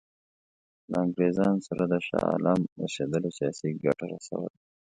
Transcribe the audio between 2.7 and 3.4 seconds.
اوسېدلو